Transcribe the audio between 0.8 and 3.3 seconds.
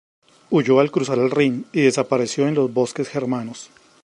cruzar el Rin y desapareció en los bosques